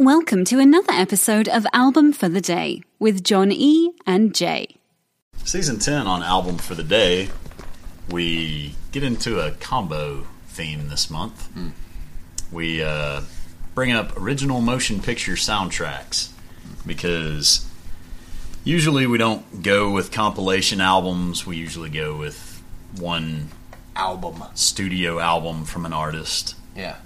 [0.00, 3.92] Welcome to another episode of Album for the Day with John E.
[4.06, 4.76] and Jay.
[5.44, 7.28] Season 10 on Album for the Day,
[8.08, 11.50] we get into a combo theme this month.
[12.50, 13.20] We uh,
[13.74, 16.30] bring up original motion picture soundtracks
[16.86, 17.68] because
[18.64, 22.62] usually we don't go with compilation albums, we usually go with
[22.98, 23.48] one
[23.94, 24.44] album.
[24.54, 26.54] studio album from an artist.
[26.74, 26.96] Yeah.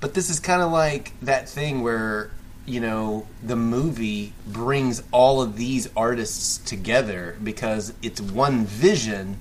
[0.00, 2.30] But this is kind of like that thing where,
[2.66, 9.38] you know, the movie brings all of these artists together because it's one vision,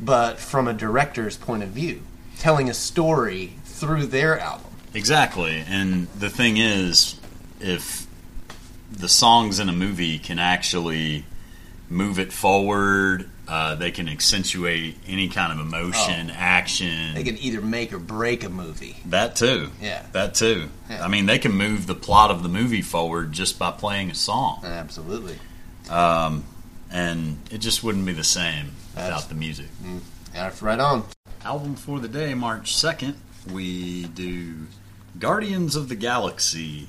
[0.00, 2.02] but from a director's point of view,
[2.38, 4.70] telling a story through their album.
[4.94, 5.64] Exactly.
[5.66, 7.20] And the thing is,
[7.60, 8.06] if
[8.90, 11.24] the songs in a movie can actually
[11.90, 17.14] move it forward, uh, they can accentuate any kind of emotion, action.
[17.14, 18.96] They can either make or break a movie.
[19.06, 19.70] that too.
[19.80, 20.04] Yeah.
[20.12, 20.68] That too.
[20.90, 21.04] Yeah.
[21.04, 24.14] I mean, they can move the plot of the movie forward just by playing a
[24.14, 24.62] song.
[24.64, 25.38] Absolutely.
[25.90, 26.44] Um,
[26.90, 29.66] and it just wouldn't be the same That's- without the music.
[30.32, 31.04] That's right on.
[31.44, 33.14] Album for the day, March 2nd,
[33.52, 34.66] we do
[35.18, 36.88] Guardians of the Galaxy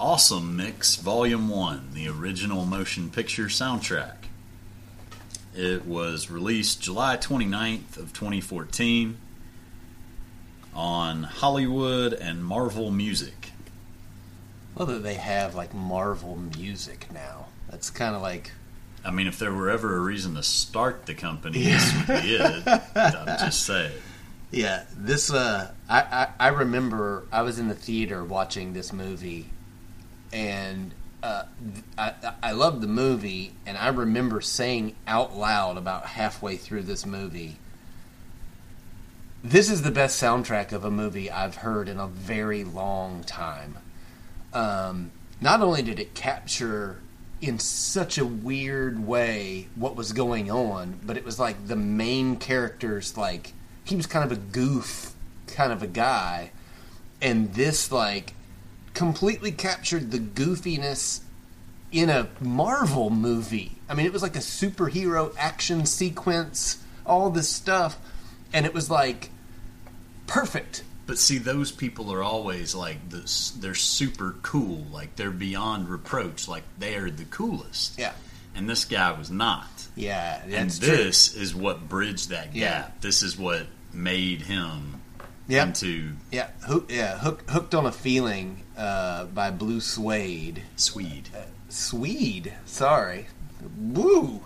[0.00, 4.14] Awesome Mix Volume 1, the original motion picture soundtrack.
[5.54, 9.18] It was released July 29th of 2014
[10.74, 13.50] on Hollywood and Marvel Music.
[14.74, 17.46] Well, that they have like Marvel music now.
[17.70, 18.52] That's kind of like
[19.04, 22.36] I mean, if there were ever a reason to start the company, this would be
[22.36, 22.82] it.
[22.94, 23.92] I'm just saying.
[24.54, 29.48] Yeah, this uh, I, I I remember I was in the theater watching this movie,
[30.30, 30.92] and
[31.22, 31.44] uh,
[31.96, 37.06] I I loved the movie, and I remember saying out loud about halfway through this
[37.06, 37.58] movie,
[39.42, 43.78] "This is the best soundtrack of a movie I've heard in a very long time."
[44.52, 46.98] Um, not only did it capture
[47.40, 52.36] in such a weird way what was going on, but it was like the main
[52.36, 53.52] character's like
[53.84, 55.12] he was kind of a goof
[55.46, 56.50] kind of a guy,
[57.20, 58.34] and this like
[58.94, 61.20] completely captured the goofiness
[61.90, 63.72] in a Marvel movie.
[63.88, 67.98] I mean, it was like a superhero action sequence, all this stuff,
[68.52, 69.30] and it was like
[70.26, 70.84] perfect.
[71.06, 73.50] But see, those people are always like this.
[73.58, 74.86] They're super cool.
[74.92, 76.48] Like they're beyond reproach.
[76.48, 77.98] Like they are the coolest.
[77.98, 78.12] Yeah.
[78.54, 79.68] And this guy was not.
[79.96, 80.88] Yeah, and that's true.
[80.96, 82.82] this is what bridged that Yeah.
[82.82, 83.00] gap.
[83.00, 85.00] This is what made him
[85.48, 85.66] Yep.
[85.68, 90.62] into Yeah, hook, yeah, hook, hooked on a feeling uh, by Blue Suede.
[90.76, 91.28] Swede.
[91.68, 93.26] Swede, sorry,
[93.78, 94.42] woo.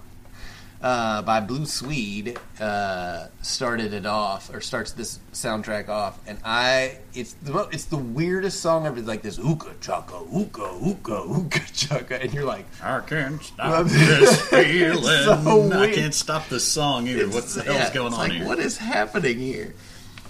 [0.81, 6.99] Uh, by Blue Swede uh, started it off, or starts this soundtrack off, and I
[7.15, 9.01] it's the it's the weirdest song ever.
[9.01, 14.49] Like this ooka chaka ooka ooka ooka chaka, and you're like, I can't stop this
[14.49, 15.03] feeling.
[15.03, 17.27] so I can't stop this song either.
[17.31, 18.47] What the hell's yeah, going it's on like, here?
[18.47, 19.75] What is happening here?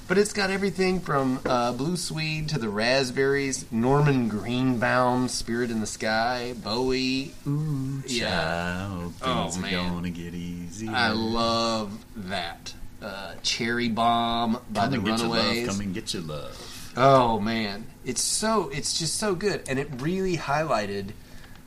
[0.08, 5.80] But it's got everything from uh, Blue Swede to the Raspberries, Norman Greenbaum, Spirit in
[5.80, 7.32] the Sky, Bowie.
[7.46, 8.28] Ooh, Yeah.
[8.30, 9.92] child, Oh, man.
[9.94, 10.88] gonna get easy.
[10.88, 12.74] I love that.
[13.02, 15.00] Uh, Cherry Bomb by Come the.
[15.00, 15.66] Runaways.
[15.68, 16.92] Come and get your love.
[16.96, 21.10] Oh man, it's so it's just so good, and it really highlighted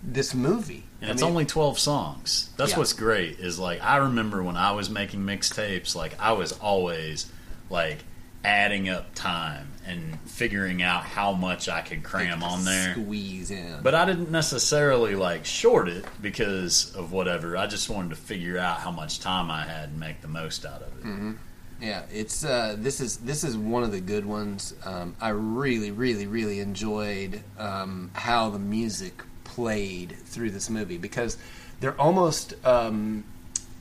[0.02, 0.86] this movie.
[1.02, 2.50] And I it's mean, only 12 songs.
[2.58, 2.78] That's Yeah.
[2.80, 7.28] what's great is like I remember when I was making mixtapes like I was always
[7.70, 8.00] like
[8.44, 12.94] adding up time and figuring out how much I could cram on there.
[12.94, 13.80] Squeeze in.
[13.82, 17.58] But I didn't necessarily like short it because of whatever.
[17.58, 20.66] I just wanted to figure out how much time I had and make the most
[20.66, 21.04] out of it.
[21.04, 21.32] Mm-hmm.
[21.82, 24.74] Yeah, it's uh, this is this is one of the good ones.
[24.84, 31.38] Um, I really, really, really enjoyed um, how the music played through this movie because
[31.80, 33.24] they're almost um,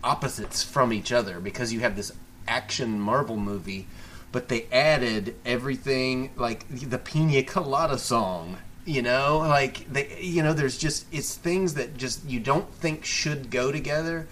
[0.04, 1.40] opposites from each other.
[1.40, 2.12] Because you have this
[2.46, 3.88] action Marvel movie,
[4.32, 8.58] but they added everything like the Pina Colada song.
[8.84, 13.04] You know, like they, you know, there's just it's things that just you don't think
[13.04, 14.26] should go together,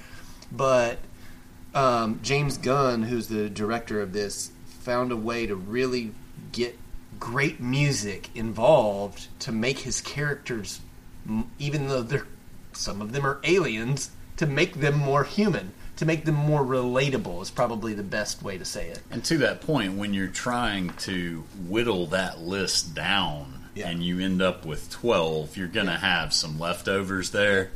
[0.50, 0.98] but
[1.74, 4.50] um, James Gunn, who's the director of this,
[4.80, 6.12] found a way to really
[6.52, 6.78] get
[7.20, 10.80] great music involved to make his characters,
[11.58, 12.26] even though they're
[12.72, 17.40] some of them are aliens, to make them more human, to make them more relatable
[17.42, 19.00] is probably the best way to say it.
[19.10, 23.88] And to that point, when you're trying to whittle that list down Yeah.
[23.88, 27.70] and you end up with 12, you're going to have some leftovers there.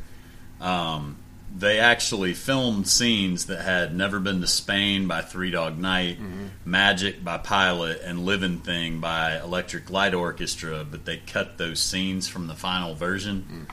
[0.59, 1.17] Um,
[1.57, 6.17] they actually filmed scenes that had Never Been to Spain by Three Dog Night,
[6.63, 12.27] Magic by Pilot, and Living Thing by Electric Light Orchestra, but they cut those scenes
[12.29, 13.67] from the final version.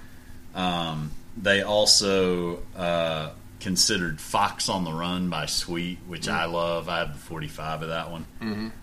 [0.56, 3.30] Um, they also uh,
[3.60, 6.88] considered Fox on the Run by Sweet, which I love.
[6.88, 8.26] I have the 45 of that one.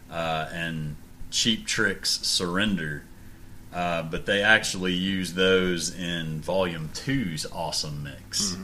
[0.10, 0.96] Uh, and
[1.31, 3.04] Cheap Tricks Surrender.
[3.74, 8.56] Uh, but they actually use those in Volume 2's awesome mix.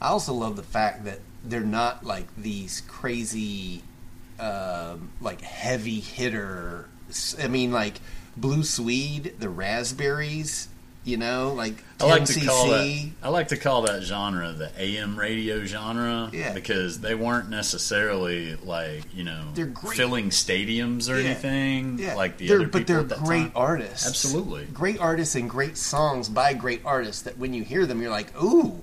[0.00, 3.82] I also love the fact that they're not like these crazy,
[4.40, 6.88] um, like heavy hitter.
[7.40, 8.00] I mean, like
[8.36, 10.68] Blue Swede, the Raspberries.
[11.04, 12.40] You know, like I like 10cc.
[12.40, 13.08] to call that.
[13.22, 16.54] I like to call that genre the AM radio genre Yeah.
[16.54, 19.96] because they weren't necessarily like you know They're great.
[19.98, 21.26] filling stadiums or Yeah.
[21.30, 23.52] anything Yeah, like the they're, other but people they're at that great time.
[23.54, 24.06] artists.
[24.06, 24.64] Absolutely.
[24.72, 27.20] great artists and great songs by great artists.
[27.22, 28.82] That when you hear them, you're like, "Ooh,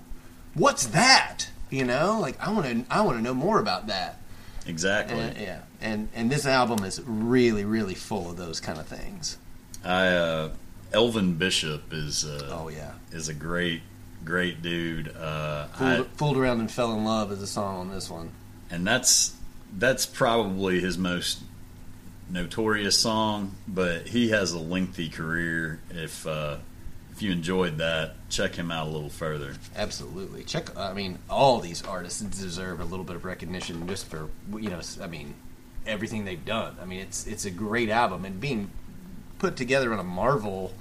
[0.53, 4.19] what's that?" You know, like I want to, I want to know more about that.
[4.67, 5.17] Exactly.
[5.19, 9.37] And, yeah, and and this album is really, really full of those kind of things.
[9.83, 10.49] I uh,
[10.93, 13.81] Elvin Bishop is uh, Oh yeah, is a great
[14.23, 15.15] great dude.
[15.15, 18.31] Uh, I, fooled, fooled around and fell in love is a song on this one.
[18.69, 19.35] and that's
[19.77, 21.39] that's probably his most
[22.29, 25.79] notorious song, but he has a lengthy career.
[25.89, 26.57] If uh,
[27.13, 29.53] if you enjoyed that, check him out a little further.
[29.75, 30.43] Absolutely.
[30.43, 30.77] Check.
[30.77, 34.81] I mean, all these artists deserve a little bit of recognition just for you know.
[35.01, 35.35] I mean,
[35.85, 36.77] everything they've done.
[36.81, 38.71] I mean, it's it's a great album and being
[39.41, 40.71] put together on a Marvel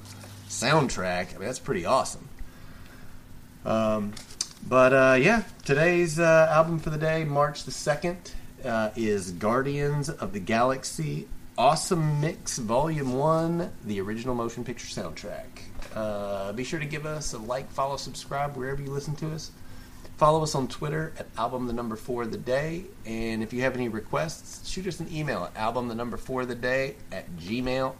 [0.47, 1.35] soundtrack.
[1.35, 2.29] I mean, that's pretty awesome.
[3.65, 4.13] Um,
[4.69, 10.11] but uh, yeah, today's uh, album for the day, March the second, uh, is Guardians
[10.11, 11.27] of the Galaxy
[11.57, 15.47] Awesome Mix Volume One, the original motion picture soundtrack.
[15.95, 19.53] Uh, be sure to give us a like, follow, subscribe wherever you listen to us.
[20.21, 22.85] Follow us on Twitter at album the number four of the day.
[23.07, 26.43] And if you have any requests, shoot us an email at album the number four
[26.43, 27.95] of the day at gmail.com.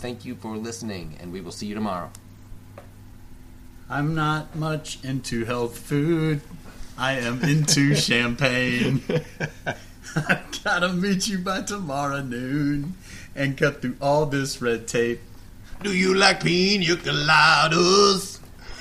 [0.00, 2.10] Thank you for listening, and we will see you tomorrow.
[3.88, 6.42] I'm not much into health food.
[6.98, 9.02] I am into champagne.
[10.14, 12.96] I gotta meet you by tomorrow noon
[13.34, 15.22] and cut through all this red tape.
[15.82, 18.40] Do you like pina coladas?